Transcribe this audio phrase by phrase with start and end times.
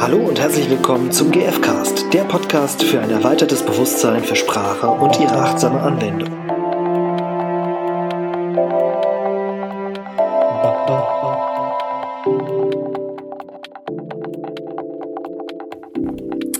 [0.00, 5.20] Hallo und herzlich willkommen zum GFcast, der Podcast für ein erweitertes Bewusstsein für Sprache und
[5.20, 6.30] ihre achtsame Anwendung.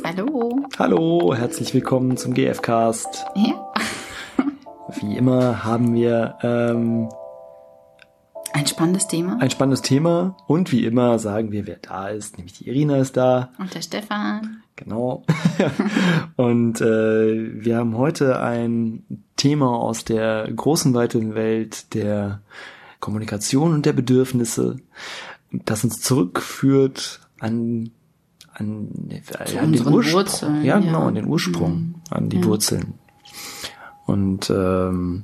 [0.05, 0.61] Hallo.
[0.79, 3.25] Hallo, herzlich willkommen zum GFcast.
[3.37, 3.73] Ja.
[5.01, 7.09] Wie immer haben wir ähm,
[8.61, 9.39] Ein spannendes Thema.
[9.41, 13.17] ein spannendes Thema und wie immer sagen wir, wer da ist, nämlich die Irina ist
[13.17, 13.49] da.
[13.59, 14.63] Und der Stefan.
[14.77, 15.25] Genau.
[16.37, 19.03] und äh, wir haben heute ein
[19.37, 22.43] Thema aus der großen, weiten Welt der
[23.01, 24.77] Kommunikation und der Bedürfnisse,
[25.53, 27.91] das uns zurückführt an,
[28.53, 30.13] an, äh, an den Ursprung.
[30.13, 30.81] Wurzeln, ja, ja.
[30.81, 31.95] genau, an den Ursprung, Mhm.
[32.11, 32.45] an die Ja.
[32.45, 32.95] Wurzeln.
[34.05, 35.23] Und ähm,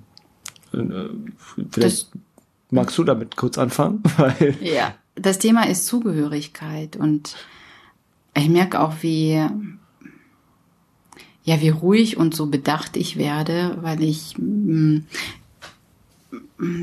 [0.72, 0.78] äh,
[1.70, 2.08] vielleicht
[2.70, 4.02] magst du damit kurz anfangen,
[4.60, 4.94] Ja.
[5.18, 7.36] Das Thema ist Zugehörigkeit und
[8.34, 9.32] ich merke auch, wie,
[11.42, 14.98] ja, wie ruhig und so bedacht ich werde, weil ich, mm,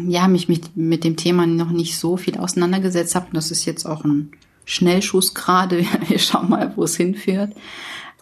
[0.07, 3.27] ja, mich mit, mit dem Thema noch nicht so viel auseinandergesetzt habe.
[3.27, 4.31] Und das ist jetzt auch ein
[4.65, 5.85] Schnellschuss gerade.
[6.07, 7.53] Wir schauen mal, wo es hinführt.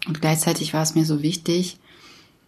[0.07, 1.77] Und gleichzeitig war es mir so wichtig,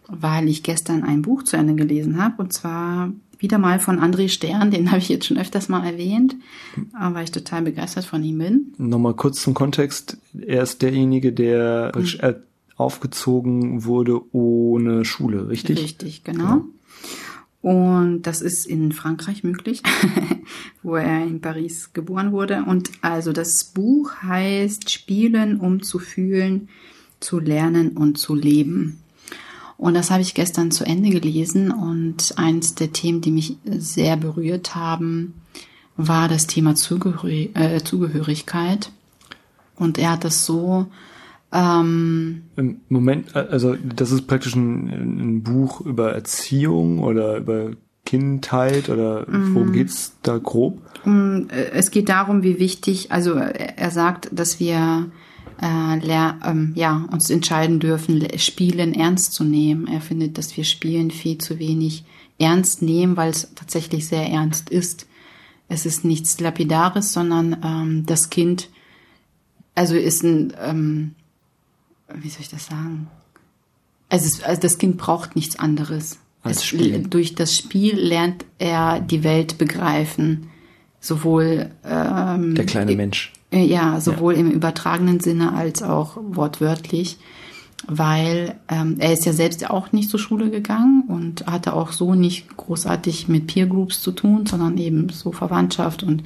[0.08, 4.28] weil ich gestern ein Buch zu Ende gelesen habe, und zwar wieder mal von André
[4.28, 6.36] Stern, den habe ich jetzt schon öfters mal erwähnt,
[6.76, 8.72] äh, weil ich total begeistert von ihm bin.
[8.78, 10.18] Nochmal kurz zum Kontext.
[10.38, 12.34] Er ist derjenige, der äh,
[12.76, 15.78] aufgezogen wurde ohne Schule, richtig?
[15.78, 16.64] Richtig, genau.
[17.64, 19.82] Und das ist in Frankreich möglich,
[20.82, 22.64] wo er in Paris geboren wurde.
[22.66, 26.68] Und also das Buch heißt Spielen, um zu fühlen,
[27.20, 28.98] zu lernen und zu leben.
[29.84, 34.16] Und das habe ich gestern zu Ende gelesen und eins der Themen, die mich sehr
[34.16, 35.34] berührt haben,
[35.98, 38.90] war das Thema Zugehöri äh, Zugehörigkeit.
[39.76, 40.86] Und er hat das so
[41.52, 47.72] ähm, Im Moment, äh, also das ist praktisch ein, ein Buch über Erziehung oder über
[48.06, 49.54] Kindheit oder Mhm.
[49.54, 50.80] worum geht's da grob?
[51.04, 55.10] Mm, äh, Es geht darum, wie wichtig, also er sagt, dass wir
[55.60, 55.98] äh,
[56.44, 59.86] ähm, ja, uns entscheiden dürfen, le- Spielen ernst zu nehmen.
[59.86, 62.04] Er findet, dass wir Spielen viel zu wenig
[62.38, 65.06] ernst nehmen, weil es tatsächlich sehr ernst ist.
[65.68, 68.68] Es ist nichts Lapidares, sondern ähm, das Kind,
[69.74, 71.14] also ist ein, ähm,
[72.14, 73.08] wie soll ich das sagen?
[74.10, 76.18] Also, es, also das Kind braucht nichts anderes.
[76.42, 77.08] Als es.
[77.08, 80.48] Durch das Spiel lernt er die Welt begreifen.
[81.00, 83.32] Sowohl ähm, Der kleine Mensch.
[83.54, 87.18] Äh, Ja, sowohl im übertragenen Sinne als auch wortwörtlich,
[87.86, 92.14] weil ähm, er ist ja selbst auch nicht zur Schule gegangen und hatte auch so
[92.14, 96.22] nicht großartig mit Peer Groups zu tun, sondern eben so Verwandtschaft und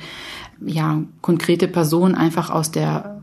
[0.64, 3.20] ja, konkrete Personen einfach aus der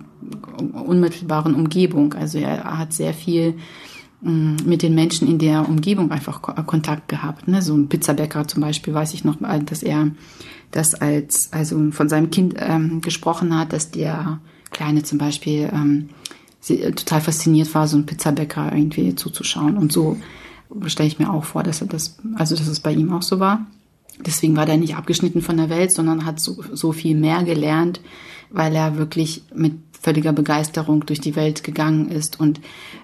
[0.74, 2.14] unmittelbaren Umgebung.
[2.14, 3.56] Also er hat sehr viel
[4.22, 7.48] mit den Menschen in der Umgebung einfach Ko- Kontakt gehabt.
[7.48, 7.62] Ne?
[7.62, 10.12] So ein Pizzabäcker zum Beispiel weiß ich noch, äh, dass er
[10.72, 14.40] das als, also von seinem Kind ähm, gesprochen hat, dass der
[14.72, 16.09] Kleine zum Beispiel ähm,
[16.68, 19.78] äh, total fasziniert war, so ein Pizzabäcker irgendwie zuzuschauen.
[19.78, 20.18] Und so
[20.88, 23.40] stelle ich mir auch vor, dass er das, also dass es bei ihm auch so
[23.40, 23.68] war.
[24.26, 28.02] Deswegen war der nicht abgeschnitten von der Welt, sondern hat so, so viel mehr gelernt,
[28.50, 32.62] weil er wirklich mit völliger Begeisterung durch die Welt gegangen ist und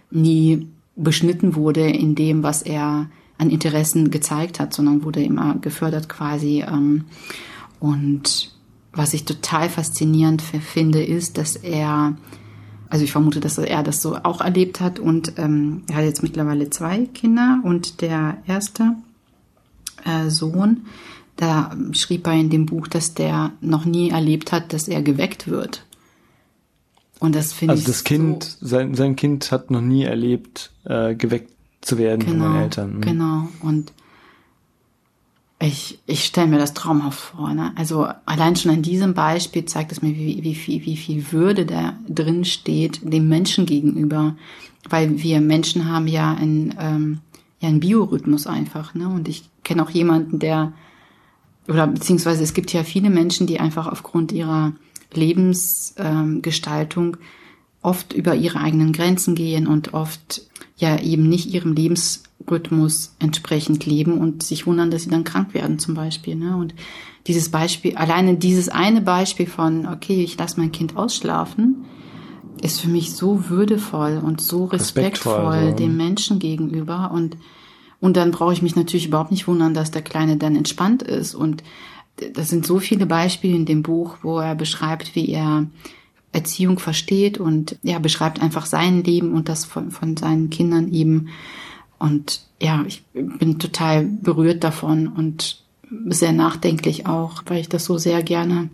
[0.09, 6.09] nie beschnitten wurde in dem, was er an Interessen gezeigt hat, sondern wurde immer gefördert
[6.09, 6.63] quasi.
[6.68, 7.06] Ähm,
[7.79, 8.52] und
[8.94, 12.16] was ich total faszinierend finde, ist, dass er,
[12.90, 16.24] also ich vermute, dass er das so auch erlebt hat und ähm, er hat jetzt
[16.24, 18.96] mittlerweile zwei Kinder und der erste
[20.06, 20.85] äh, Sohn,
[21.38, 25.47] da schrieb er in dem Buch, dass der noch nie erlebt hat, dass er geweckt
[25.47, 25.85] wird.
[27.21, 30.71] Und das finde ich Also das Kind, so, sein, sein Kind hat noch nie erlebt,
[30.85, 32.95] äh, geweckt zu werden von genau, den Eltern.
[32.95, 33.01] Mhm.
[33.01, 33.49] genau.
[33.61, 33.93] Und
[35.59, 37.53] ich, ich stelle mir das traumhaft vor.
[37.53, 37.73] Ne?
[37.75, 41.67] Also allein schon an diesem Beispiel zeigt es mir, wie, wie, viel, wie viel Würde
[41.67, 44.35] da drin steht dem Menschen gegenüber.
[44.90, 47.19] Weil wir Menschen haben ja einen, ähm,
[47.59, 48.96] ja einen Biorhythmus einfach.
[48.96, 49.07] Ne?
[49.07, 50.73] Und ich kenne auch jemanden, der,
[51.67, 54.73] oder beziehungsweise es gibt ja viele Menschen, die einfach aufgrund ihrer
[55.13, 57.22] Lebensgestaltung ähm,
[57.81, 60.43] oft über ihre eigenen Grenzen gehen und oft
[60.78, 65.79] ja eben nicht ihrem Lebensrhythmus entsprechend leben und sich wundern, dass sie dann krank werden
[65.79, 66.35] zum Beispiel.
[66.35, 66.55] Ne?
[66.55, 66.73] Und
[67.28, 71.85] dieses Beispiel, alleine dieses eine Beispiel von, okay, ich lasse mein Kind ausschlafen,
[72.61, 75.75] ist für mich so würdevoll und so respektvoll, Respektvoll, so.
[75.75, 77.37] dem Menschen gegenüber und
[78.02, 81.35] und dann brauche ich mich natürlich überhaupt nicht wundern, dass der Kleine dann entspannt ist.
[81.35, 81.61] Und
[82.34, 85.67] das sind so viele Beispiele in dem Buch, wo er beschreibt, wie er
[86.31, 91.29] Erziehung versteht und ja, beschreibt einfach sein Leben und das von, von seinen Kindern eben.
[91.99, 95.63] Und ja, ich bin total berührt davon und
[96.08, 98.69] sehr nachdenklich auch, weil ich das so sehr gerne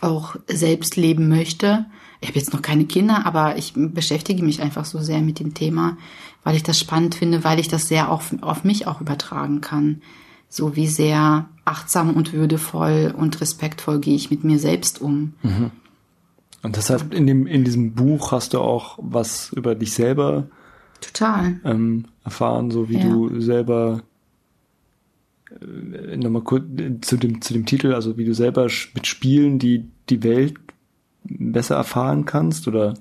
[0.00, 1.86] auch selbst leben möchte.
[2.20, 5.54] Ich habe jetzt noch keine Kinder, aber ich beschäftige mich einfach so sehr mit dem
[5.54, 5.96] Thema,
[6.42, 10.02] weil ich das spannend finde, weil ich das sehr auf, auf mich auch übertragen kann.
[10.48, 15.34] So wie sehr achtsam und würdevoll und respektvoll gehe ich mit mir selbst um.
[15.42, 15.70] Mhm.
[16.62, 20.48] Und deshalb in dem in diesem Buch hast du auch was über dich selber
[21.00, 23.08] total ähm, erfahren, so wie ja.
[23.08, 24.02] du selber
[25.60, 29.58] äh, nochmal kurz äh, zu dem zu dem Titel, also wie du selber mit Spielen
[29.58, 30.54] die die Welt
[31.24, 32.94] besser erfahren kannst oder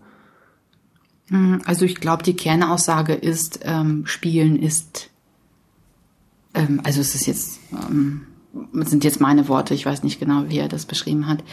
[1.30, 5.10] hm, also ich glaube, die Kernaussage ist, ähm, Spielen ist,
[6.54, 8.28] ähm, also es ist jetzt, ähm,
[8.82, 11.44] sind jetzt meine Worte, ich weiß nicht genau, wie er das beschrieben hat,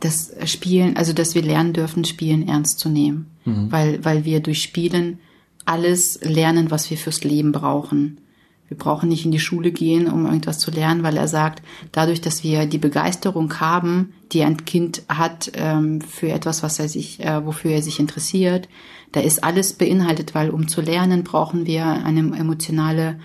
[0.00, 3.70] das Spielen, also dass wir lernen dürfen, Spielen ernst zu nehmen, mhm.
[3.70, 5.18] weil, weil wir durch Spielen
[5.64, 8.18] alles lernen, was wir fürs Leben brauchen.
[8.66, 11.62] Wir brauchen nicht in die Schule gehen, um irgendwas zu lernen, weil er sagt,
[11.92, 16.88] dadurch, dass wir die Begeisterung haben, die ein Kind hat ähm, für etwas, was er
[16.88, 18.68] sich, äh, wofür er sich interessiert,
[19.12, 23.20] da ist alles beinhaltet, weil um zu lernen brauchen wir eine emotionale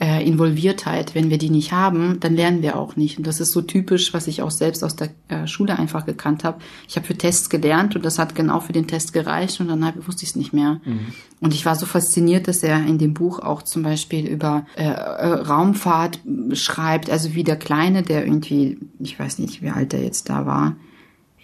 [0.00, 1.14] äh, Involviertheit.
[1.14, 3.18] Wenn wir die nicht haben, dann lernen wir auch nicht.
[3.18, 6.42] Und das ist so typisch, was ich auch selbst aus der äh, Schule einfach gekannt
[6.42, 6.60] habe.
[6.88, 9.92] Ich habe für Tests gelernt und das hat genau für den Test gereicht und dann
[10.06, 10.80] wusste ich es nicht mehr.
[10.84, 11.12] Mhm.
[11.40, 14.84] Und ich war so fasziniert, dass er in dem Buch auch zum Beispiel über äh,
[14.84, 16.20] äh, Raumfahrt
[16.52, 20.46] schreibt, also wie der Kleine, der irgendwie, ich weiß nicht, wie alt er jetzt da
[20.46, 20.76] war,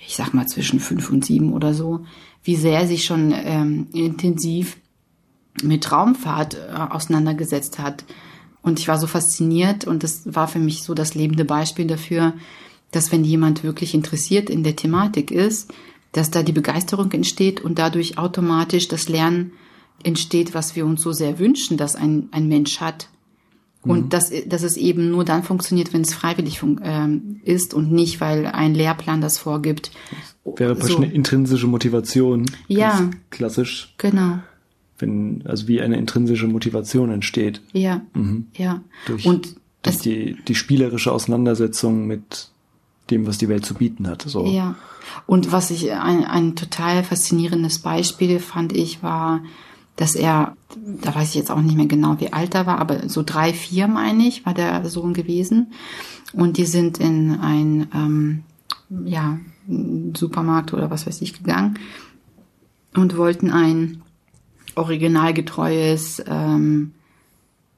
[0.07, 2.07] ich sag mal zwischen fünf und sieben oder so,
[2.43, 4.79] wie sehr er sich schon ähm, intensiv
[5.63, 8.05] mit Raumfahrt äh, auseinandergesetzt hat
[8.67, 12.35] und ich war so fasziniert und das war für mich so das lebende Beispiel dafür,
[12.91, 15.73] dass wenn jemand wirklich interessiert in der Thematik ist,
[16.11, 19.53] dass da die Begeisterung entsteht und dadurch automatisch das Lernen
[20.03, 23.09] entsteht, was wir uns so sehr wünschen, dass ein, ein Mensch hat.
[23.83, 24.09] Und mhm.
[24.09, 28.47] dass, dass es eben nur dann funktioniert, wenn es freiwillig ähm, ist und nicht, weil
[28.47, 29.93] ein Lehrplan das vorgibt.
[30.45, 30.97] Wäre so.
[30.97, 32.47] eine intrinsische Motivation.
[32.67, 33.11] Ja.
[33.31, 33.95] Klassisch.
[33.99, 34.41] Genau
[34.99, 37.61] wenn, also wie eine intrinsische Motivation entsteht.
[37.73, 38.47] Ja, mhm.
[38.57, 38.83] ja.
[39.07, 42.51] Durch, und durch die, die spielerische Auseinandersetzung mit
[43.11, 44.23] dem, was die Welt zu bieten hat.
[44.23, 44.47] So.
[44.47, 44.75] Ja.
[45.27, 49.43] Und was ich ein, ein total faszinierendes Beispiel fand ich war,
[49.95, 53.09] dass er, da weiß ich jetzt auch nicht mehr genau, wie alt er war, aber
[53.09, 55.73] so drei, vier meine ich, war der Sohn gewesen.
[56.33, 58.43] Und die sind in ein, ähm,
[59.05, 59.39] ja,
[60.15, 61.79] Supermarkt oder was weiß ich gegangen
[62.95, 64.03] und wollten ein
[64.77, 66.93] originalgetreues, ähm,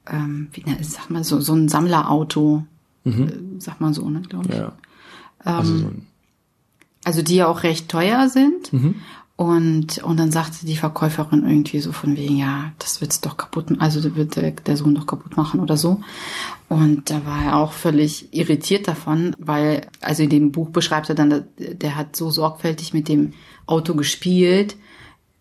[0.07, 2.65] ähm, wie ne, sag mal so, so ein Sammlerauto,
[3.03, 3.27] mhm.
[3.27, 4.55] äh, sag mal so, ne, glaube ich.
[4.55, 4.73] Ja.
[5.39, 5.91] Also, ähm, so
[7.05, 8.71] also die ja auch recht teuer sind.
[8.73, 8.95] Mhm.
[9.35, 13.67] Und, und dann sagte die Verkäuferin irgendwie so von wegen, ja, das wird's doch kaputt,
[13.79, 16.01] also wird der, der Sohn doch kaputt machen oder so.
[16.67, 21.15] Und da war er auch völlig irritiert davon, weil, also in dem Buch beschreibt er
[21.15, 23.31] dann, der hat so sorgfältig mit dem
[23.65, 24.75] Auto gespielt,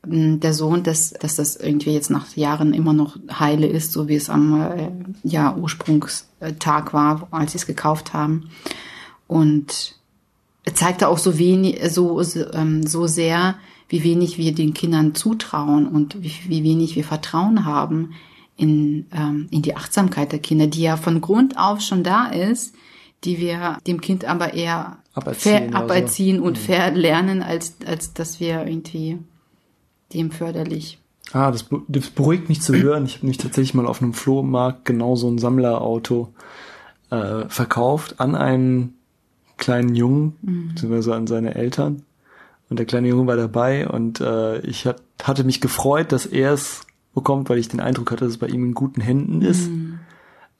[0.04, 4.14] der Sohn, dass, dass das irgendwie jetzt nach Jahren immer noch heile ist, so wie
[4.14, 4.90] es am äh,
[5.24, 8.50] ja, Ursprungstag war, als sie es gekauft haben.
[9.26, 9.96] Und
[10.64, 13.56] er zeigte auch so wenig, so, so, ähm, so sehr,
[13.88, 18.14] wie wenig wir den Kindern zutrauen und wie, wie wenig wir Vertrauen haben
[18.56, 22.74] in, ähm, in die Achtsamkeit der Kinder, die ja von Grund auf schon da ist,
[23.24, 26.62] die wir dem Kind aber eher aberziehen, aberziehen und mhm.
[26.62, 29.18] verlernen, als, als dass wir irgendwie
[30.12, 30.98] dem förderlich.
[31.32, 33.04] Ah, das, das beruhigt mich zu hören.
[33.04, 36.32] Ich habe mich tatsächlich mal auf einem Flohmarkt genau so ein Sammlerauto
[37.10, 38.94] äh, verkauft an einen
[39.58, 40.68] kleinen Jungen, mhm.
[40.68, 42.02] beziehungsweise an seine Eltern.
[42.70, 46.52] Und der kleine Junge war dabei und äh, ich hat, hatte mich gefreut, dass er
[46.52, 49.68] es bekommt, weil ich den Eindruck hatte, dass es bei ihm in guten Händen ist.
[49.68, 50.00] Mhm.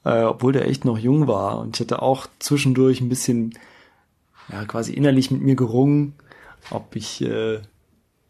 [0.05, 1.59] Äh, obwohl der echt noch jung war.
[1.59, 3.53] Und ich hatte auch zwischendurch ein bisschen,
[4.51, 6.13] ja, quasi innerlich mit mir gerungen,
[6.71, 7.59] ob ich äh,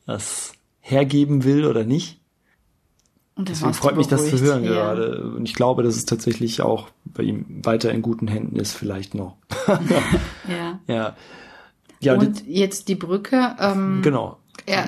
[0.06, 2.20] das hergeben will oder nicht.
[3.36, 4.72] Und Deswegen freut mich das zu hören ja.
[4.72, 5.24] gerade.
[5.24, 9.16] Und ich glaube, dass es tatsächlich auch bei ihm weiter in guten Händen ist, vielleicht
[9.16, 9.38] noch.
[10.48, 10.80] ja.
[10.88, 11.16] ja.
[12.02, 13.56] Ja, und jetzt die Brücke.
[13.60, 14.40] Ähm, genau.
[14.68, 14.86] Ja,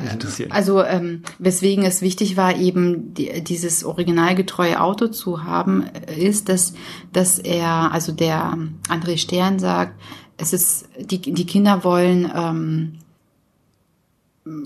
[0.49, 5.85] also ähm, weswegen es wichtig war, eben die, dieses originalgetreue Auto zu haben,
[6.17, 6.73] ist, dass,
[7.13, 8.57] dass er, also der
[8.89, 9.99] André Stern sagt,
[10.37, 12.99] es ist, die, die Kinder wollen ähm,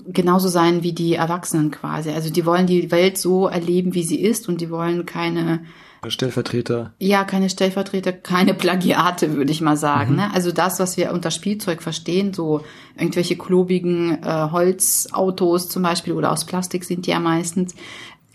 [0.08, 2.10] genauso sein wie die Erwachsenen quasi.
[2.10, 5.60] Also die wollen die Welt so erleben, wie sie ist und die wollen keine
[6.08, 6.92] Stellvertreter.
[6.98, 10.12] Ja, keine Stellvertreter, keine Plagiate, würde ich mal sagen.
[10.12, 10.16] Mhm.
[10.16, 10.34] Ne?
[10.34, 12.62] Also das, was wir unter Spielzeug verstehen, so
[12.96, 17.74] irgendwelche klobigen äh, Holzautos zum Beispiel oder aus Plastik sind die ja meistens,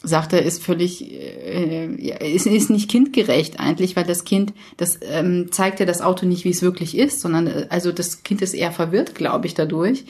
[0.04, 1.86] sagt er, ist völlig, äh,
[2.34, 6.44] ist, ist nicht kindgerecht eigentlich, weil das Kind, das ähm, zeigt ja das Auto nicht,
[6.44, 10.06] wie es wirklich ist, sondern äh, also das Kind ist eher verwirrt, glaube ich, dadurch,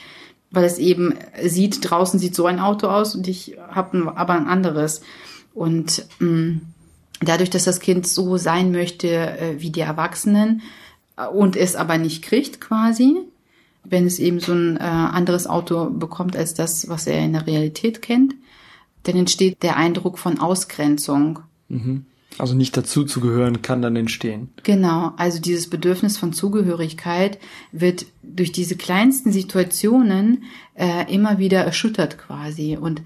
[0.52, 4.48] weil es eben sieht, draußen sieht so ein Auto aus und ich habe aber ein
[4.48, 5.02] anderes.
[5.54, 6.62] Und mh, mm,
[7.22, 10.62] dadurch, dass das Kind so sein möchte äh, wie die Erwachsenen
[11.18, 13.18] äh, und es aber nicht kriegt quasi,
[13.84, 17.48] wenn es eben so ein äh, anderes Auto bekommt als das, was er in der
[17.48, 18.36] Realität kennt,
[19.04, 21.40] dann entsteht der Eindruck von Ausgrenzung.
[21.70, 22.06] Mhm.
[22.38, 24.50] Also nicht dazu zu gehören kann dann entstehen.
[24.64, 27.40] Genau, also dieses Bedürfnis von Zugehörigkeit
[27.72, 32.78] wird durch diese kleinsten Situationen äh, immer wieder erschüttert quasi.
[32.78, 33.02] Und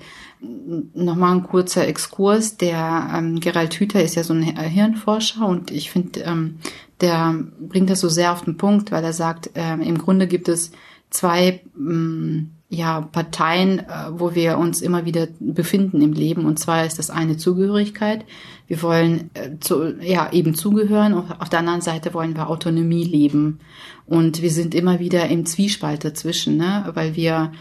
[0.94, 5.90] nochmal ein kurzer Exkurs, der ähm, Gerald Hüther ist ja so ein Hirnforscher und ich
[5.90, 6.60] finde, ähm,
[7.02, 10.48] der bringt das so sehr auf den Punkt, weil er sagt, ähm, im Grunde gibt
[10.48, 10.72] es
[11.10, 16.46] zwei ähm, ja, Parteien, äh, wo wir uns immer wieder befinden im Leben.
[16.46, 18.26] Und zwar ist das eine Zugehörigkeit.
[18.68, 21.14] Wir wollen äh, zu, ja eben zugehören.
[21.14, 23.60] Und auf der anderen Seite wollen wir Autonomie leben.
[24.06, 26.92] Und wir sind immer wieder im Zwiespalt dazwischen, ne?
[26.94, 27.52] weil wir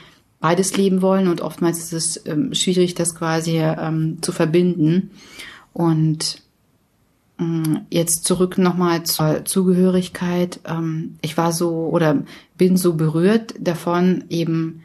[0.40, 5.10] beides leben wollen und oftmals ist es ähm, schwierig, das quasi ähm, zu verbinden.
[5.72, 6.42] Und
[7.40, 10.60] ähm, jetzt zurück nochmal zur Zugehörigkeit.
[10.66, 12.22] Ähm, ich war so oder
[12.58, 14.83] bin so berührt davon, eben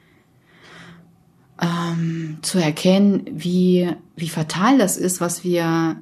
[1.61, 6.01] ähm, zu erkennen, wie, wie fatal das ist, was wir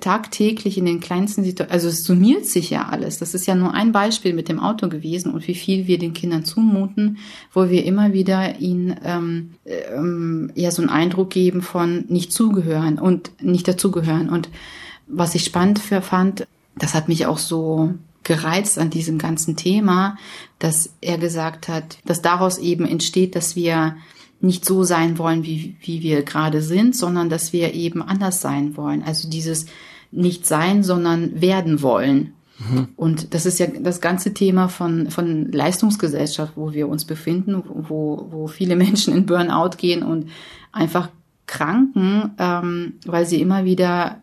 [0.00, 3.18] tagtäglich in den kleinsten Situationen, also es summiert sich ja alles.
[3.18, 6.12] Das ist ja nur ein Beispiel mit dem Auto gewesen und wie viel wir den
[6.12, 7.16] Kindern zumuten,
[7.54, 12.98] wo wir immer wieder ihnen ähm, ähm, ja so einen Eindruck geben von nicht zugehören
[12.98, 14.28] und nicht dazugehören.
[14.28, 14.50] Und
[15.06, 16.46] was ich spannend für fand,
[16.76, 20.18] das hat mich auch so gereizt an diesem ganzen Thema,
[20.58, 23.96] dass er gesagt hat, dass daraus eben entsteht, dass wir
[24.42, 28.76] nicht so sein wollen, wie, wie wir gerade sind, sondern dass wir eben anders sein
[28.76, 29.02] wollen.
[29.02, 29.66] Also dieses
[30.10, 32.34] nicht sein, sondern werden wollen.
[32.58, 32.88] Mhm.
[32.96, 38.28] Und das ist ja das ganze Thema von, von Leistungsgesellschaft, wo wir uns befinden, wo,
[38.30, 40.28] wo viele Menschen in Burnout gehen und
[40.72, 41.08] einfach
[41.46, 44.22] kranken, ähm, weil sie immer wieder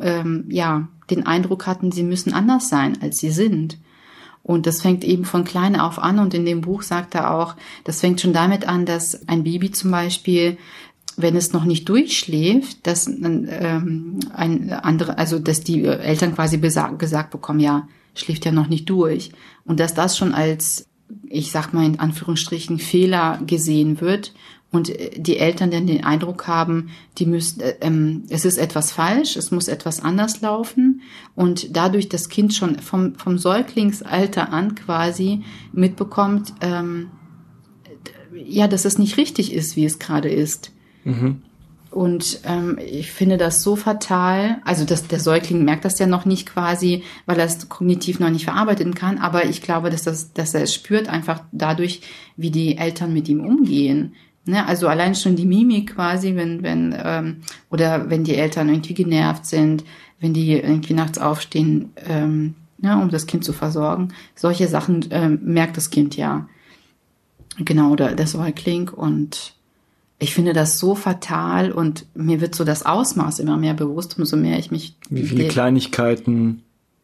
[0.00, 3.78] ähm, ja den Eindruck hatten, sie müssen anders sein, als sie sind.
[4.42, 6.18] Und das fängt eben von klein auf an.
[6.18, 7.54] Und in dem Buch sagt er auch,
[7.84, 10.56] das fängt schon damit an, dass ein Baby zum Beispiel
[11.18, 17.30] wenn es noch nicht durchschläft, dass ähm, ein andere, also dass die Eltern quasi gesagt
[17.30, 19.32] bekommen, ja, schläft ja noch nicht durch.
[19.64, 20.86] Und dass das schon als,
[21.28, 24.32] ich sag mal in Anführungsstrichen, Fehler gesehen wird
[24.70, 28.92] und äh, die Eltern dann den Eindruck haben, die müssen, äh, ähm, es ist etwas
[28.92, 31.02] falsch, es muss etwas anders laufen
[31.34, 37.10] und dadurch das Kind schon vom, vom Säuglingsalter an quasi mitbekommt, ähm,
[38.34, 40.72] ja, dass es nicht richtig ist, wie es gerade ist.
[41.04, 41.42] Mhm.
[41.90, 44.58] Und ähm, ich finde das so fatal.
[44.64, 48.30] Also dass der Säugling merkt das ja noch nicht quasi, weil er es kognitiv noch
[48.30, 49.18] nicht verarbeiten kann.
[49.18, 52.02] Aber ich glaube, dass, das, dass er es spürt einfach dadurch,
[52.36, 54.14] wie die Eltern mit ihm umgehen.
[54.48, 58.94] Ne, also allein schon die Mimik quasi, wenn, wenn, ähm, oder wenn die Eltern irgendwie
[58.94, 59.84] genervt sind,
[60.20, 64.08] wenn die irgendwie nachts aufstehen, ähm, ja, ne, um das Kind zu versorgen.
[64.34, 66.48] Solche Sachen ähm, merkt das Kind ja.
[67.58, 68.88] Genau, oder der Säugling.
[68.88, 69.52] Und
[70.18, 74.38] ich finde das so fatal und mir wird so das Ausmaß immer mehr bewusst, umso
[74.38, 74.96] mehr ich mich.
[75.10, 76.62] Wie viele Kleinigkeiten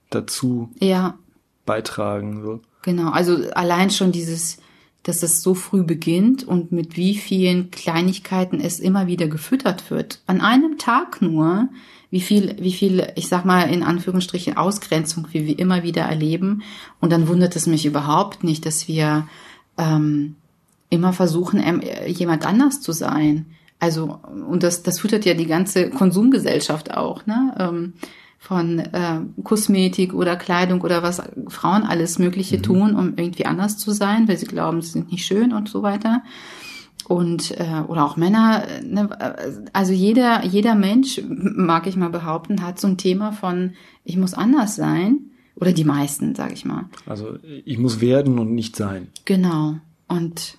[0.08, 1.18] dazu ja.
[1.66, 2.42] beitragen.
[2.42, 2.60] So.
[2.80, 4.56] Genau, also allein schon dieses
[5.04, 10.20] dass es so früh beginnt und mit wie vielen Kleinigkeiten es immer wieder gefüttert wird.
[10.26, 11.68] An einem Tag nur,
[12.10, 16.62] wie viel, wie viel, ich sag mal in Anführungsstrichen Ausgrenzung, wie wir immer wieder erleben.
[17.00, 19.28] Und dann wundert es mich überhaupt nicht, dass wir
[19.76, 20.36] ähm,
[20.88, 23.46] immer versuchen, ähm, jemand anders zu sein.
[23.80, 27.54] Also, und das, das füttert ja die ganze Konsumgesellschaft auch, ne?
[27.58, 27.92] Ähm,
[28.44, 32.62] von äh, Kosmetik oder Kleidung oder was Frauen alles Mögliche mhm.
[32.62, 35.82] tun, um irgendwie anders zu sein, weil sie glauben, sie sind nicht schön und so
[35.82, 36.22] weiter.
[37.08, 39.08] Und äh, oder auch Männer, ne,
[39.72, 43.72] also jeder jeder Mensch, mag ich mal behaupten, hat so ein Thema von
[44.04, 45.20] ich muss anders sein
[45.56, 46.84] oder die meisten, sage ich mal.
[47.06, 49.08] Also ich muss werden und nicht sein.
[49.24, 49.76] Genau.
[50.06, 50.58] Und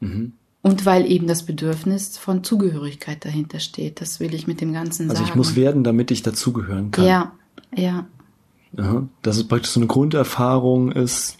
[0.00, 0.34] mhm.
[0.62, 4.00] Und weil eben das Bedürfnis von Zugehörigkeit dahinter steht.
[4.00, 5.24] Das will ich mit dem Ganzen also sagen.
[5.24, 7.04] Also ich muss werden, damit ich dazugehören kann.
[7.04, 7.32] Ja,
[7.74, 8.06] ja.
[8.76, 9.08] Aha.
[9.22, 11.38] Dass es praktisch so eine Grunderfahrung ist,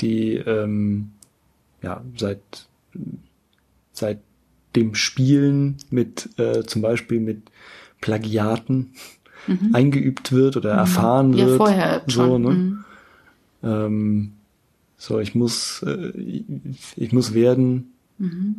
[0.00, 1.10] die ähm,
[1.82, 2.68] ja seit
[3.92, 4.20] seit
[4.76, 7.50] dem Spielen mit äh, zum Beispiel mit
[8.02, 8.92] Plagiaten
[9.46, 9.70] mhm.
[9.74, 10.78] eingeübt wird oder mhm.
[10.78, 11.56] erfahren ja, wird.
[11.56, 12.42] Vorher so, schon.
[12.42, 12.50] Ne?
[12.50, 12.84] Mhm.
[13.62, 14.32] Ähm,
[14.98, 16.12] so, ich muss, äh,
[16.96, 18.58] ich muss werden, mhm.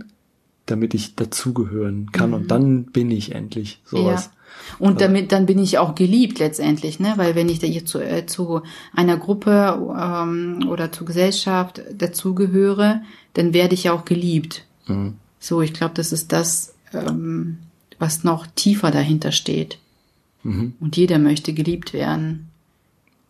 [0.65, 2.47] damit ich dazugehören kann und mhm.
[2.47, 4.25] dann bin ich endlich sowas.
[4.25, 4.31] Ja.
[4.79, 7.13] Und damit dann bin ich auch geliebt letztendlich, ne?
[7.17, 8.61] Weil wenn ich da zu, äh, zu
[8.93, 13.01] einer Gruppe ähm, oder zur Gesellschaft dazugehöre,
[13.33, 14.65] dann werde ich auch geliebt.
[14.87, 15.15] Mhm.
[15.39, 17.57] So, ich glaube, das ist das, ähm,
[17.99, 19.79] was noch tiefer dahinter steht.
[20.43, 20.73] Mhm.
[20.79, 22.49] Und jeder möchte geliebt werden.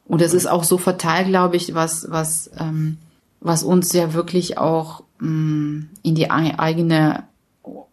[0.07, 2.97] Und es ist auch so verteilt, glaube ich, was, was, ähm,
[3.39, 7.23] was uns ja wirklich auch mh, mm, in die eigene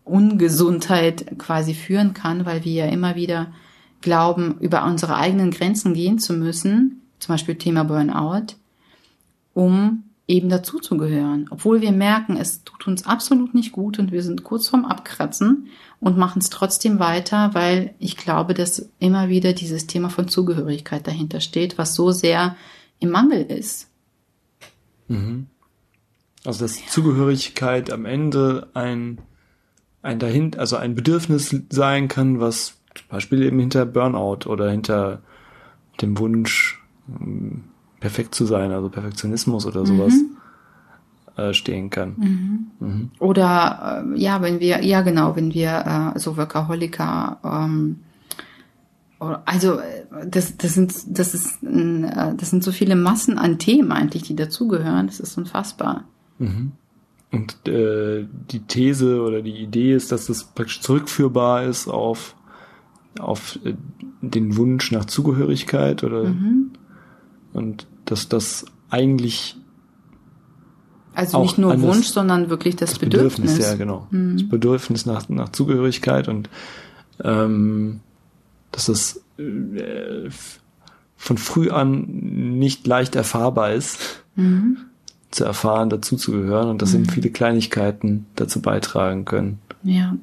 [0.05, 3.49] Ungesundheit quasi führen kann, weil wir ja immer wieder
[4.01, 8.55] glauben, über unsere eigenen Grenzen gehen zu müssen, zum Beispiel Thema Burnout,
[9.55, 11.49] um eben dazuzugehören.
[11.51, 15.69] Obwohl wir merken, es tut uns absolut nicht gut und wir sind kurz vorm Abkratzen
[16.01, 21.07] und machen es trotzdem weiter, weil ich glaube, dass immer wieder dieses Thema von Zugehörigkeit
[21.07, 22.57] dahinter steht, was so sehr
[23.01, 23.89] im Mangel ist.
[25.09, 25.47] Mhm.
[26.45, 29.19] Also dass Zugehörigkeit am Ende ein
[30.05, 35.23] ein dahin, also ein Bedürfnis sein kann, was zum Beispiel eben hinter Burnout oder hinter
[36.01, 37.65] dem Wunsch, ähm,
[38.05, 41.43] perfekt zu sein, also Perfektionismus oder sowas mhm.
[41.43, 42.13] äh, stehen kann.
[42.19, 42.87] Mhm.
[42.87, 43.11] Mhm.
[43.19, 48.01] Oder äh, ja, wenn wir, ja genau, wenn wir äh, so Workaholiker, ähm,
[49.19, 53.91] also äh, das, das sind, das ist, äh, das sind so viele Massen an Themen
[53.91, 55.07] eigentlich, die dazugehören.
[55.07, 56.05] Das ist unfassbar.
[56.39, 56.73] Mhm.
[57.33, 62.37] Und äh, die These oder die Idee ist, dass das praktisch zurückführbar ist auf,
[63.19, 63.73] auf äh,
[64.21, 66.73] den Wunsch nach Zugehörigkeit oder mhm.
[67.55, 69.57] und dass das eigentlich
[71.15, 73.53] also nicht nur Wunsch, sondern wirklich das, das Bedürfnis.
[73.53, 73.67] Bedürfnis.
[73.67, 74.07] Ja, genau.
[74.11, 74.39] Mhm.
[74.39, 76.49] Das Bedürfnis nach, nach Zugehörigkeit und
[77.23, 78.01] ähm,
[78.73, 80.29] dass das äh,
[81.17, 82.07] von früh an
[82.59, 84.25] nicht leicht erfahrbar ist.
[84.35, 84.79] Mhm
[85.35, 87.01] zu erfahren, dazuzugehören und dass mhm.
[87.01, 89.59] eben viele Kleinigkeiten dazu beitragen können.
[89.83, 90.17] Ja.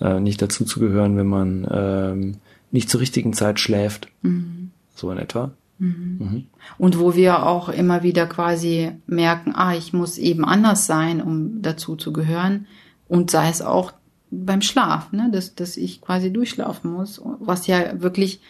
[0.00, 2.34] Äh, nicht dazuzugehören, wenn man ähm,
[2.70, 4.08] nicht zur richtigen Zeit schläft.
[4.22, 4.70] Mhm.
[4.94, 5.52] So in etwa.
[5.78, 6.16] Mhm.
[6.18, 6.44] mhm.
[6.78, 11.62] Und wo wir auch immer wieder quasi merken, ah, ich muss eben anders sein, um
[11.62, 12.66] dazu zu gehören.
[13.08, 13.92] Und sei es auch
[14.30, 18.40] beim Schlaf, ne, dass, dass ich quasi durchschlafen muss, was ja wirklich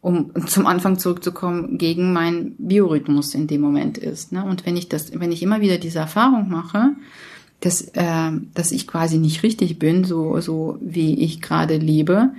[0.00, 4.32] um zum Anfang zurückzukommen, gegen meinen Biorhythmus in dem Moment ist.
[4.32, 4.44] Ne?
[4.44, 6.92] Und wenn ich das, wenn ich immer wieder diese Erfahrung mache,
[7.60, 12.30] dass, äh, dass ich quasi nicht richtig bin, so, so wie ich gerade lebe,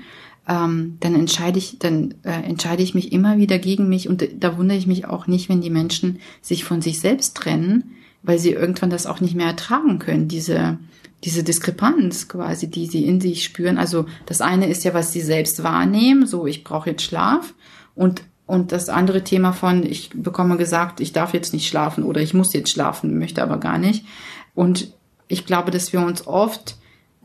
[0.48, 4.58] ähm, dann entscheide ich, dann äh, entscheide ich mich immer wieder gegen mich und da
[4.58, 8.52] wundere ich mich auch nicht, wenn die Menschen sich von sich selbst trennen, weil sie
[8.52, 10.80] irgendwann das auch nicht mehr ertragen können, diese,
[11.24, 13.78] diese Diskrepanz quasi, die sie in sich spüren.
[13.78, 17.54] Also das eine ist ja, was sie selbst wahrnehmen, so ich brauche jetzt Schlaf
[17.96, 22.20] und und das andere Thema von ich bekomme gesagt, ich darf jetzt nicht schlafen oder
[22.20, 24.06] ich muss jetzt schlafen, möchte aber gar nicht.
[24.54, 24.92] Und
[25.30, 26.76] ich glaube, dass wir uns oft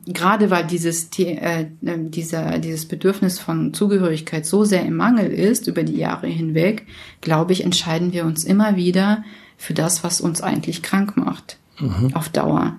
[0.07, 5.83] gerade weil dieses äh, dieser dieses Bedürfnis von Zugehörigkeit so sehr im Mangel ist über
[5.83, 6.87] die Jahre hinweg,
[7.21, 9.25] glaube ich, entscheiden wir uns immer wieder
[9.57, 12.15] für das, was uns eigentlich krank macht mhm.
[12.15, 12.77] auf Dauer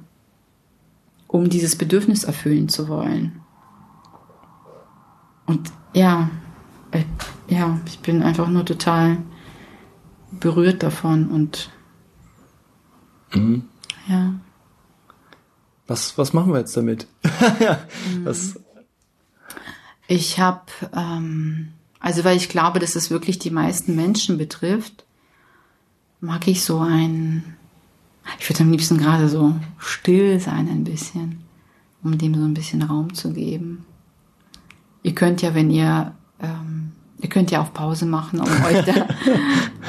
[1.28, 3.42] um dieses Bedürfnis erfüllen zu wollen.
[5.46, 6.30] Und ja,
[6.92, 7.04] äh,
[7.48, 9.18] ja, ich bin einfach nur total
[10.32, 11.70] berührt davon und
[13.34, 13.64] mhm.
[14.08, 14.34] ja.
[15.88, 17.08] Was, was machen wir jetzt damit?
[17.60, 17.80] ja,
[18.14, 18.36] mhm.
[20.08, 20.62] Ich habe,
[20.96, 21.70] ähm,
[22.00, 25.06] also weil ich glaube, dass es wirklich die meisten Menschen betrifft,
[26.20, 27.58] mag ich so ein
[28.40, 31.40] ich würde am liebsten gerade so still sein ein bisschen,
[32.04, 33.86] um dem so ein bisschen Raum zu geben.
[35.04, 39.08] Ihr könnt ja, wenn ihr, ähm, ihr könnt ja auf Pause machen, um euch da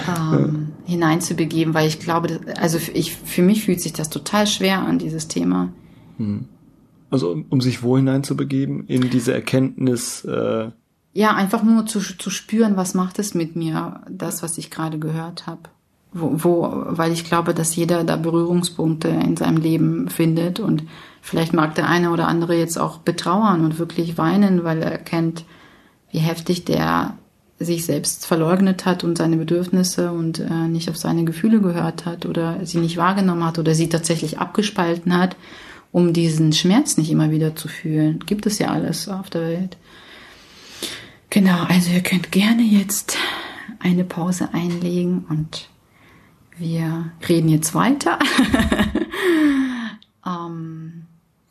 [0.34, 4.98] ähm, hineinzubegeben, weil ich glaube, also ich, für mich fühlt sich das total schwer an,
[4.98, 5.70] dieses Thema.
[7.10, 8.86] Also um, um sich wo hineinzubegeben?
[8.86, 10.70] In diese Erkenntnis, äh
[11.14, 14.98] ja, einfach nur zu, zu spüren, was macht es mit mir, das, was ich gerade
[14.98, 15.70] gehört habe
[16.12, 20.84] wo, wo, weil ich glaube, dass jeder da Berührungspunkte in seinem Leben findet und
[21.20, 25.44] vielleicht mag der eine oder andere jetzt auch betrauern und wirklich weinen, weil er erkennt,
[26.10, 27.14] wie heftig der
[27.58, 32.24] sich selbst verleugnet hat und seine Bedürfnisse und äh, nicht auf seine Gefühle gehört hat
[32.24, 35.36] oder sie nicht wahrgenommen hat oder sie tatsächlich abgespalten hat,
[35.92, 38.20] um diesen Schmerz nicht immer wieder zu fühlen.
[38.26, 39.76] Gibt es ja alles auf der Welt.
[41.30, 43.16] Genau, also ihr könnt gerne jetzt
[43.80, 45.68] eine Pause einlegen und
[46.56, 48.18] wir reden jetzt weiter.
[50.26, 51.04] ähm,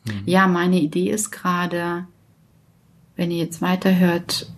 [0.04, 0.22] mhm.
[0.26, 2.06] ja, meine Idee ist gerade,
[3.16, 4.50] wenn ihr jetzt weiterhört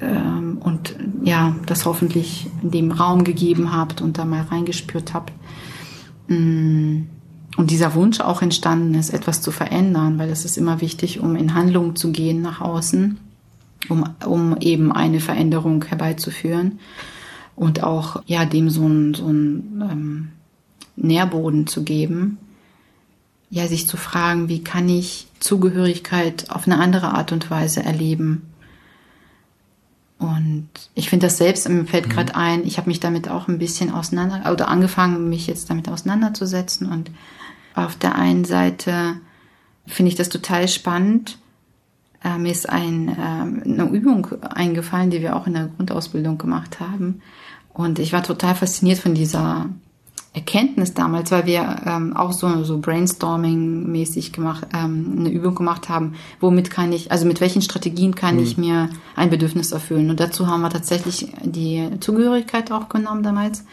[0.00, 5.32] ähm, und ja, das hoffentlich in dem Raum gegeben habt und da mal reingespürt habt,
[6.26, 7.08] mh, mm,
[7.58, 11.34] und dieser Wunsch auch entstanden ist, etwas zu verändern, weil es ist immer wichtig, um
[11.34, 13.18] in Handlung zu gehen nach außen,
[13.88, 16.78] um, um eben eine Veränderung herbeizuführen
[17.56, 20.28] und auch ja dem so ein, so ähm,
[20.94, 22.38] Nährboden zu geben,
[23.50, 28.42] ja sich zu fragen, wie kann ich Zugehörigkeit auf eine andere Art und Weise erleben.
[30.18, 32.12] Und ich finde das selbst, mir fällt mhm.
[32.12, 35.88] gerade ein, ich habe mich damit auch ein bisschen auseinander, oder angefangen, mich jetzt damit
[35.88, 37.10] auseinanderzusetzen und
[37.86, 39.16] auf der einen Seite
[39.86, 41.38] finde ich das total spannend.
[42.22, 46.80] Äh, mir ist ein, äh, eine Übung eingefallen, die wir auch in der Grundausbildung gemacht
[46.80, 47.22] haben.
[47.72, 49.66] Und ich war total fasziniert von dieser
[50.34, 56.14] Erkenntnis damals, weil wir ähm, auch so, so Brainstorming-mäßig gemacht, ähm, eine Übung gemacht haben,
[56.40, 58.42] womit kann ich, also mit welchen Strategien kann mhm.
[58.42, 60.10] ich mir ein Bedürfnis erfüllen.
[60.10, 63.64] Und dazu haben wir tatsächlich die Zugehörigkeit auch genommen damals.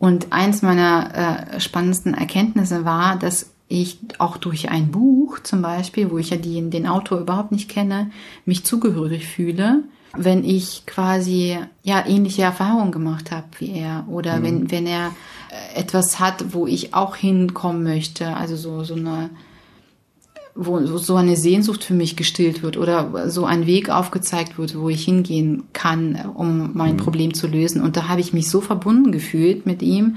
[0.00, 6.10] Und eins meiner äh, spannendsten Erkenntnisse war, dass ich auch durch ein Buch zum Beispiel,
[6.10, 8.10] wo ich ja die, den Autor überhaupt nicht kenne,
[8.46, 9.84] mich zugehörig fühle,
[10.16, 14.42] wenn ich quasi ja ähnliche Erfahrungen gemacht habe wie er oder mhm.
[14.42, 15.12] wenn wenn er
[15.50, 19.28] äh, etwas hat, wo ich auch hinkommen möchte, also so so eine
[20.54, 24.88] wo so eine Sehnsucht für mich gestillt wird oder so ein Weg aufgezeigt wird, wo
[24.88, 26.98] ich hingehen kann, um mein mhm.
[26.98, 27.82] Problem zu lösen.
[27.82, 30.16] Und da habe ich mich so verbunden gefühlt mit ihm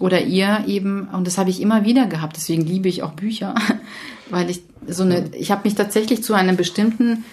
[0.00, 2.36] oder ihr eben, und das habe ich immer wieder gehabt.
[2.36, 3.54] Deswegen liebe ich auch Bücher,
[4.30, 7.24] weil ich so eine, ich habe mich tatsächlich zu einem bestimmten,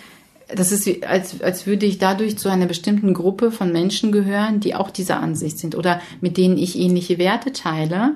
[0.48, 4.76] das ist als, als würde ich dadurch zu einer bestimmten Gruppe von Menschen gehören, die
[4.76, 8.15] auch dieser Ansicht sind oder mit denen ich ähnliche Werte teile.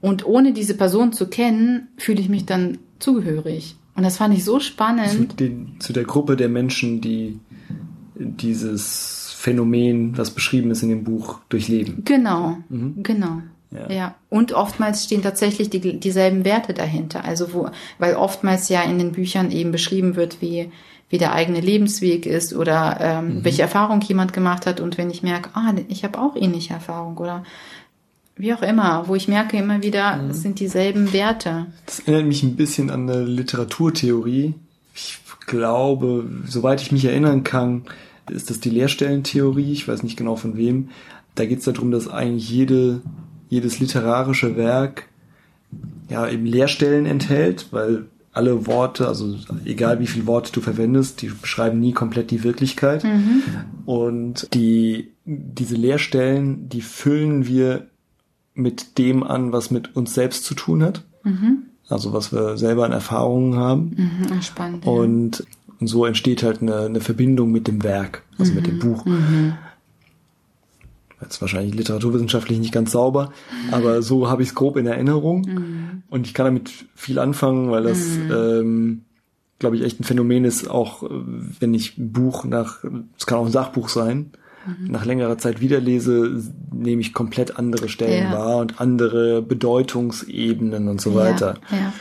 [0.00, 3.76] Und ohne diese Person zu kennen, fühle ich mich dann zugehörig.
[3.94, 5.30] Und das fand ich so spannend.
[5.30, 7.40] Zu, den, zu der Gruppe der Menschen, die
[8.14, 12.02] dieses Phänomen, was beschrieben ist in dem Buch, durchleben.
[12.04, 13.02] Genau, mhm.
[13.02, 13.42] genau.
[13.70, 13.92] Ja.
[13.92, 14.14] ja.
[14.28, 17.24] Und oftmals stehen tatsächlich die, dieselben Werte dahinter.
[17.24, 20.70] Also wo, weil oftmals ja in den Büchern eben beschrieben wird, wie,
[21.08, 23.44] wie der eigene Lebensweg ist oder ähm, mhm.
[23.44, 24.80] welche Erfahrung jemand gemacht hat.
[24.80, 27.44] Und wenn ich merke, ah, ich habe auch ähnliche Erfahrung oder
[28.36, 30.30] wie auch immer, wo ich merke immer wieder, mhm.
[30.30, 31.66] es sind dieselben Werte.
[31.86, 34.54] Das erinnert mich ein bisschen an eine Literaturtheorie.
[34.94, 37.84] Ich glaube, soweit ich mich erinnern kann,
[38.30, 39.72] ist das die Leerstellentheorie.
[39.72, 40.90] Ich weiß nicht genau von wem.
[41.34, 43.00] Da geht es darum, dass eigentlich jede,
[43.48, 45.08] jedes literarische Werk
[46.08, 51.28] ja eben Leerstellen enthält, weil alle Worte, also egal wie viele Worte du verwendest, die
[51.28, 53.02] beschreiben nie komplett die Wirklichkeit.
[53.02, 53.42] Mhm.
[53.86, 57.86] Und die, diese Leerstellen, die füllen wir
[58.56, 61.04] mit dem an, was mit uns selbst zu tun hat.
[61.22, 61.64] Mhm.
[61.88, 63.94] Also was wir selber an Erfahrungen haben.
[63.96, 64.84] Mhm, spannend.
[64.84, 64.90] Ja.
[64.90, 65.46] Und,
[65.78, 68.56] und so entsteht halt eine, eine Verbindung mit dem Werk, also mhm.
[68.56, 68.80] mit dem mhm.
[68.80, 69.04] Buch.
[69.04, 69.52] Mhm.
[71.20, 73.32] Jetzt wahrscheinlich literaturwissenschaftlich nicht ganz sauber,
[73.70, 75.42] aber so habe ich es grob in Erinnerung.
[75.42, 76.02] Mhm.
[76.10, 79.02] Und ich kann damit viel anfangen, weil das, ähm,
[79.58, 82.84] glaube ich, echt ein Phänomen ist, auch wenn ich ein Buch nach,
[83.16, 84.32] es kann auch ein Sachbuch sein,
[84.66, 84.90] mhm.
[84.90, 88.38] nach längerer Zeit wieder lese, nehme ich komplett andere Stellen ja.
[88.38, 91.58] wahr und andere Bedeutungsebenen und so weiter.
[91.70, 91.92] Ja, ja.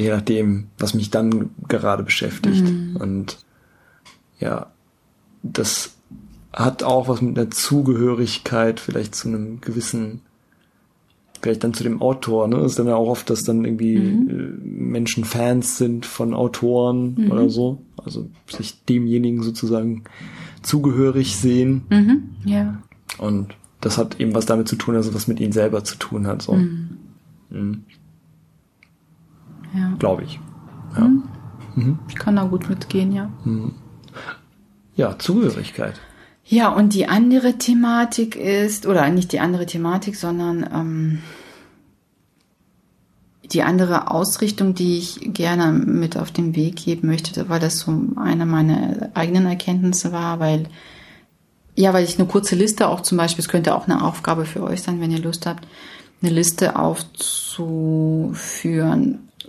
[0.00, 2.64] Je nachdem, was mich dann gerade beschäftigt.
[2.64, 2.96] Mhm.
[2.96, 3.38] Und
[4.40, 4.72] ja,
[5.42, 5.94] das
[6.52, 10.22] hat auch was mit einer Zugehörigkeit vielleicht zu einem gewissen
[11.44, 12.56] vielleicht dann zu dem Autor, ne?
[12.60, 14.30] Ist dann ja auch oft, dass dann irgendwie mhm.
[14.30, 17.30] Äh, Menschen Fans sind von Autoren mhm.
[17.30, 17.82] oder so.
[18.02, 20.04] Also sich demjenigen sozusagen
[20.64, 21.82] zugehörig sehen.
[21.90, 22.82] Mhm, ja.
[23.18, 26.26] Und das hat eben was damit zu tun, also was mit ihnen selber zu tun
[26.26, 26.42] hat.
[26.42, 26.54] So.
[26.54, 26.98] Mhm.
[27.50, 27.84] Mhm.
[29.74, 29.94] Ja.
[29.98, 30.40] Glaube ich.
[30.96, 31.08] Ja.
[31.08, 31.22] Mhm.
[31.74, 31.98] mhm.
[32.08, 33.30] Ich kann da gut mitgehen, ja.
[33.44, 33.72] Mhm.
[34.96, 36.00] Ja, Zugehörigkeit.
[36.44, 41.18] Ja, und die andere Thematik ist, oder nicht die andere Thematik, sondern ähm,
[43.52, 47.92] die andere Ausrichtung, die ich gerne mit auf den Weg geben möchte, weil das so
[48.16, 50.64] eine meiner eigenen Erkenntnisse war, weil
[51.76, 54.62] ja, weil ich eine kurze Liste auch zum Beispiel, es könnte auch eine Aufgabe für
[54.62, 55.66] euch sein, wenn ihr Lust habt,
[56.22, 58.38] eine Liste aufzuführen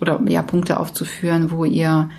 [0.02, 2.10] oder ja Punkte aufzuführen, wo ihr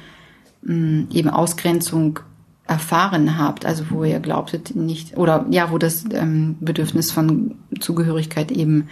[0.62, 2.20] mh, hm, eben Ausgrenzung
[2.66, 8.50] erfahren habt, also wo ihr glaubtet nicht oder ja, wo das ähm, Bedürfnis von Zugehörigkeit
[8.50, 8.88] eben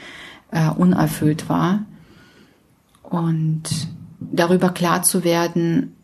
[0.50, 1.86] äh, unerfüllt war
[3.04, 3.62] und
[4.20, 5.94] darüber klar zu werden,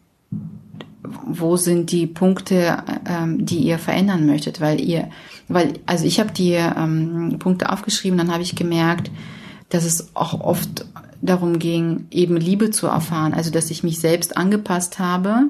[1.02, 5.08] wo sind die Punkte, ähm, die ihr verändern möchtet, weil ihr,
[5.48, 9.10] weil, also ich habe die ähm, Punkte aufgeschrieben, dann habe ich gemerkt,
[9.70, 10.86] dass es auch oft
[11.22, 13.34] darum ging, eben Liebe zu erfahren.
[13.34, 15.48] Also, dass ich mich selbst angepasst habe,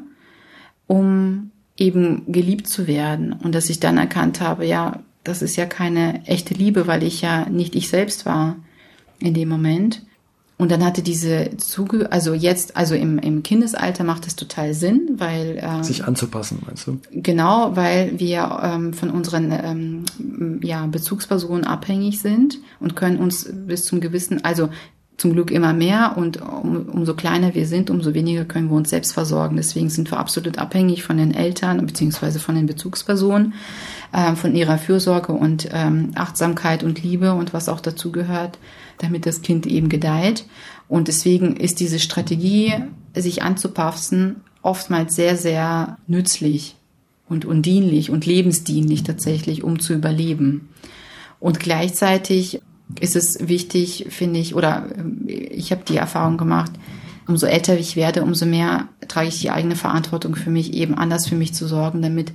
[0.87, 3.33] um eben geliebt zu werden.
[3.33, 7.21] Und dass ich dann erkannt habe, ja, das ist ja keine echte Liebe, weil ich
[7.23, 8.57] ja nicht ich selbst war
[9.19, 10.03] in dem Moment.
[10.61, 15.13] Und dann hatte diese Zuge, also jetzt, also im, im Kindesalter macht das total Sinn,
[15.17, 16.99] weil ähm, sich anzupassen, meinst du?
[17.13, 23.87] Genau, weil wir ähm, von unseren ähm, ja, Bezugspersonen abhängig sind und können uns bis
[23.87, 24.69] zum gewissen, also
[25.17, 28.91] zum Glück immer mehr und um, umso kleiner wir sind, umso weniger können wir uns
[28.91, 29.57] selbst versorgen.
[29.57, 33.55] Deswegen sind wir absolut abhängig von den Eltern beziehungsweise von den Bezugspersonen,
[34.13, 38.59] äh, von ihrer Fürsorge und ähm, Achtsamkeit und Liebe und was auch dazu gehört
[39.03, 40.47] damit das Kind eben gedeiht.
[40.89, 42.75] Und deswegen ist diese Strategie,
[43.15, 46.77] sich anzupassen, oftmals sehr, sehr nützlich
[47.29, 50.69] und, und dienlich und lebensdienlich tatsächlich, um zu überleben.
[51.39, 52.61] Und gleichzeitig
[52.99, 54.87] ist es wichtig, finde ich, oder
[55.27, 56.73] äh, ich habe die Erfahrung gemacht,
[57.27, 61.29] umso älter ich werde, umso mehr trage ich die eigene Verantwortung für mich, eben anders
[61.29, 62.33] für mich zu sorgen, damit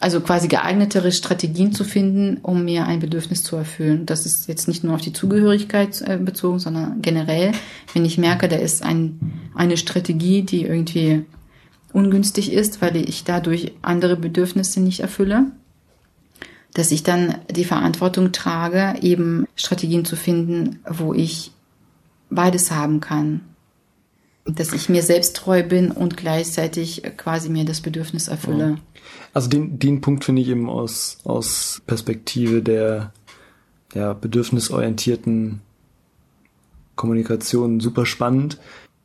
[0.00, 4.06] also quasi geeignetere Strategien zu finden, um mir ein Bedürfnis zu erfüllen.
[4.06, 7.52] Das ist jetzt nicht nur auf die Zugehörigkeit äh, bezogen, sondern generell,
[7.92, 9.20] wenn ich merke, da ist ein,
[9.54, 11.24] eine Strategie, die irgendwie
[11.92, 15.46] ungünstig ist, weil ich dadurch andere Bedürfnisse nicht erfülle,
[16.74, 21.52] dass ich dann die Verantwortung trage, eben Strategien zu finden, wo ich
[22.30, 23.42] beides haben kann
[24.44, 28.78] dass ich mir selbst treu bin und gleichzeitig quasi mir das Bedürfnis erfülle.
[29.32, 33.12] Also den, den Punkt finde ich eben aus, aus Perspektive der
[33.94, 35.60] ja, bedürfnisorientierten
[36.96, 38.58] Kommunikation super spannend,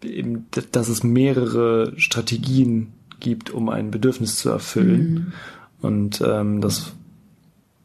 [0.04, 5.14] eben, dass es mehrere Strategien gibt, um ein Bedürfnis zu erfüllen.
[5.14, 5.34] Mhm.
[5.82, 6.94] Und ähm, das,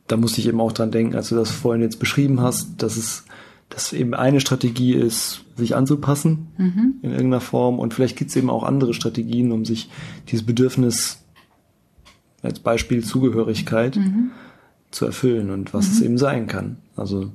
[0.09, 2.97] da musste ich eben auch dran denken, als du das vorhin jetzt beschrieben hast, dass
[2.97, 3.25] es
[3.69, 6.95] dass eben eine Strategie ist, sich anzupassen mhm.
[7.01, 9.89] in irgendeiner Form und vielleicht gibt es eben auch andere Strategien, um sich
[10.29, 11.25] dieses Bedürfnis
[12.43, 14.31] als Beispiel Zugehörigkeit mhm.
[14.91, 15.93] zu erfüllen und was mhm.
[15.93, 16.77] es eben sein kann.
[16.97, 17.31] Also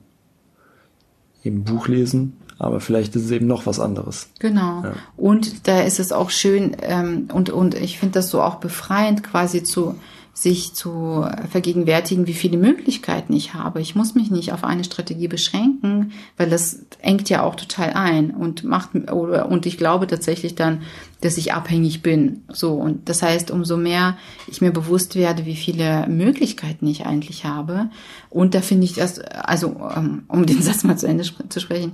[1.43, 4.29] eben Buch lesen, aber vielleicht ist es eben noch was anderes.
[4.39, 4.83] Genau.
[4.83, 4.93] Ja.
[5.15, 9.23] Und da ist es auch schön ähm, und und ich finde das so auch befreiend,
[9.23, 9.95] quasi zu
[10.37, 13.81] sich zu vergegenwärtigen, wie viele Möglichkeiten ich habe.
[13.81, 18.29] Ich muss mich nicht auf eine Strategie beschränken, weil das engt ja auch total ein
[18.29, 20.83] und macht oder und ich glaube tatsächlich dann,
[21.21, 22.43] dass ich abhängig bin.
[22.49, 27.43] So und das heißt, umso mehr ich mir bewusst werde, wie viele Möglichkeiten ich eigentlich
[27.45, 27.89] habe
[28.29, 31.93] und da finde ich das also ähm, um den Satz mal zu Ende zu sprechen,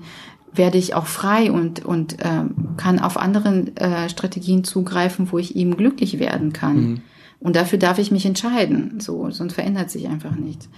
[0.52, 5.56] werde ich auch frei und und ähm, kann auf anderen äh, Strategien zugreifen, wo ich
[5.56, 6.76] eben glücklich werden kann.
[6.76, 7.02] Mhm
[7.44, 9.00] und dafür darf ich mich entscheiden.
[9.00, 10.70] So, sonst verändert sich einfach nichts.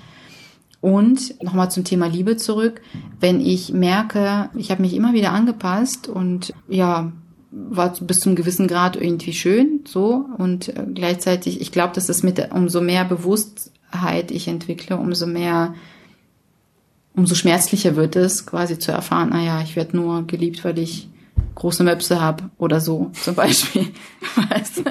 [0.81, 2.81] Und nochmal zum Thema Liebe zurück.
[3.19, 7.11] Wenn ich merke, ich habe mich immer wieder angepasst und ja,
[7.51, 12.21] war bis zum gewissen Grad irgendwie schön, so und äh, gleichzeitig, ich glaube, dass das
[12.21, 15.73] mit umso mehr Bewusstheit ich entwickle, umso mehr,
[17.15, 21.07] umso schmerzlicher wird es, quasi zu erfahren, naja, ich werde nur geliebt, weil ich
[21.55, 23.87] große Möpse habe oder so zum Beispiel.
[24.49, 24.83] Weißt du?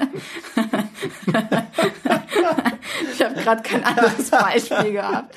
[3.12, 5.36] Ich habe gerade kein anderes Beispiel gehabt.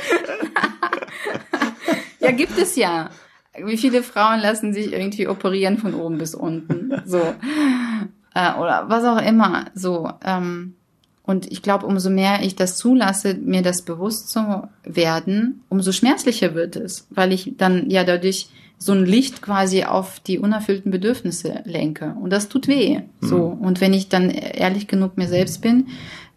[2.20, 3.10] ja, gibt es ja.
[3.64, 7.02] Wie viele Frauen lassen sich irgendwie operieren von oben bis unten?
[7.06, 7.34] So.
[8.36, 9.66] Äh, oder was auch immer.
[9.74, 10.12] So.
[10.24, 10.76] Ähm,
[11.24, 16.56] und ich glaube, umso mehr ich das zulasse, mir das bewusst zu werden, umso schmerzlicher
[16.56, 18.48] wird es, weil ich dann ja dadurch
[18.80, 22.16] so ein Licht quasi auf die unerfüllten Bedürfnisse lenke.
[22.22, 23.00] Und das tut weh.
[23.00, 23.28] Mhm.
[23.28, 23.46] So.
[23.46, 25.88] Und wenn ich dann ehrlich genug mir selbst bin,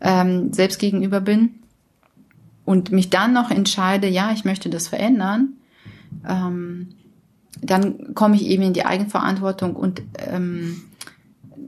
[0.00, 1.56] ähm, selbst gegenüber bin
[2.64, 5.54] und mich dann noch entscheide, ja, ich möchte das verändern,
[6.26, 6.94] ähm,
[7.60, 10.80] dann komme ich eben in die Eigenverantwortung und ähm,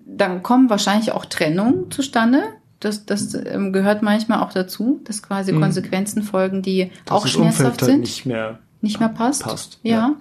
[0.07, 2.45] dann kommen wahrscheinlich auch Trennungen zustande.
[2.81, 5.61] Das, das ähm, gehört manchmal auch dazu, dass quasi mhm.
[5.61, 8.01] Konsequenzen folgen, die das auch schmerzhaft halt sind.
[8.01, 9.43] Nicht mehr, nicht mehr passt.
[9.43, 9.91] passt ja.
[9.91, 10.17] ja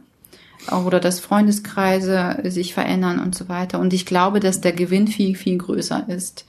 [0.70, 3.80] oder dass Freundeskreise sich verändern und so weiter.
[3.80, 6.46] Und ich glaube, dass der Gewinn viel, viel größer ist.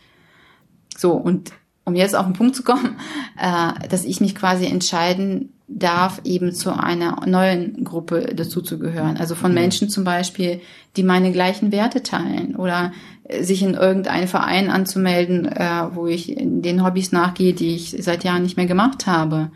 [0.97, 1.53] So, und
[1.85, 2.97] um jetzt auf den Punkt zu kommen,
[3.39, 9.17] äh, dass ich mich quasi entscheiden darf, eben zu einer neuen Gruppe dazuzugehören.
[9.17, 9.59] Also von mhm.
[9.59, 10.61] Menschen zum Beispiel,
[10.97, 12.93] die meine gleichen Werte teilen oder
[13.41, 18.43] sich in irgendeinen Verein anzumelden, äh, wo ich den Hobbys nachgehe, die ich seit Jahren
[18.43, 19.51] nicht mehr gemacht habe.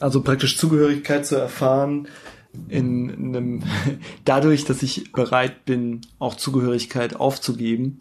[0.00, 2.06] Also praktisch Zugehörigkeit zu erfahren,
[2.68, 3.62] in einem,
[4.24, 8.00] dadurch, dass ich bereit bin, auch Zugehörigkeit aufzugeben,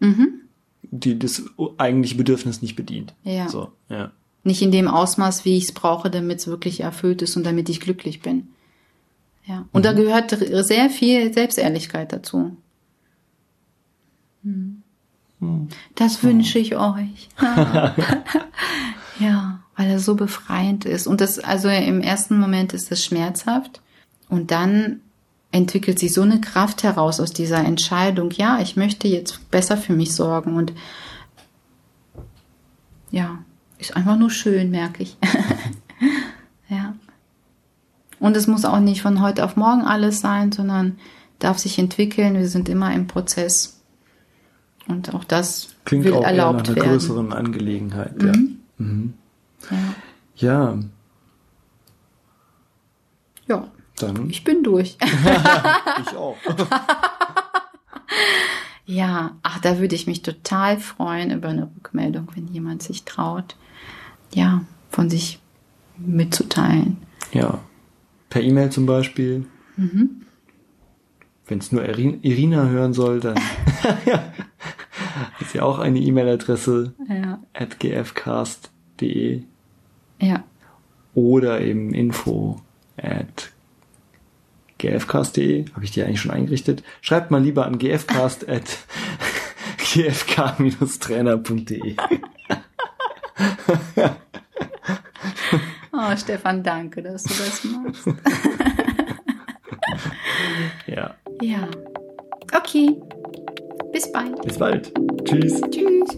[0.00, 0.40] mhm.
[0.82, 1.42] die das
[1.78, 3.14] eigentliche Bedürfnis nicht bedient.
[3.24, 3.48] Ja.
[3.48, 4.12] So, ja.
[4.44, 7.68] Nicht in dem Ausmaß, wie ich es brauche, damit es wirklich erfüllt ist und damit
[7.68, 8.48] ich glücklich bin.
[9.44, 9.66] Ja.
[9.72, 12.56] Und da gehört sehr viel Selbstehrlichkeit dazu.
[14.42, 14.82] Hm.
[15.96, 17.28] Das wünsche ich euch.
[19.18, 21.06] ja, weil er so befreiend ist.
[21.06, 23.80] Und das, also im ersten Moment ist es schmerzhaft.
[24.28, 25.00] Und dann
[25.50, 29.92] entwickelt sich so eine Kraft heraus aus dieser Entscheidung, ja, ich möchte jetzt besser für
[29.92, 30.72] mich sorgen und
[33.10, 33.38] ja,
[33.78, 35.18] ist einfach nur schön, merke ich.
[36.70, 36.94] ja.
[38.18, 40.98] Und es muss auch nicht von heute auf morgen alles sein, sondern
[41.38, 42.34] darf sich entwickeln.
[42.34, 43.82] Wir sind immer im Prozess.
[44.88, 46.90] Und auch das Klingt will auch erlaubt eher nach einer werden.
[46.92, 48.22] größeren Angelegenheit.
[48.22, 48.26] Mhm.
[48.26, 48.32] Ja.
[48.78, 49.14] Mhm.
[49.70, 49.78] Ja.
[50.36, 50.78] ja,
[53.48, 54.96] ja, dann ich bin durch.
[56.02, 56.36] ich auch.
[58.84, 63.56] Ja, ach, da würde ich mich total freuen über eine Rückmeldung, wenn jemand sich traut,
[64.34, 65.38] ja, von sich
[65.96, 66.96] mitzuteilen.
[67.32, 67.60] Ja.
[68.28, 69.46] Per E-Mail zum Beispiel.
[69.76, 70.22] Mhm.
[71.46, 73.36] Wenn es nur Irin- Irina hören soll, dann
[75.40, 79.44] ist ja auch eine E-Mail-Adresse Ja, at gfcast.de
[80.22, 80.44] ja,
[81.14, 82.60] oder eben info
[82.96, 83.52] at
[84.78, 85.66] gfcast.de.
[85.74, 86.82] Habe ich die eigentlich schon eingerichtet?
[87.00, 88.78] Schreibt mal lieber an gfcast at
[89.78, 91.96] gfk-trainer.de.
[95.94, 98.06] Oh, Stefan, danke, dass du das machst.
[100.86, 101.14] Ja.
[101.40, 101.68] Ja.
[102.54, 102.96] Okay.
[103.92, 104.40] Bis bald.
[104.42, 104.92] Bis bald.
[105.24, 105.60] Tschüss.
[105.70, 106.16] Tschüss.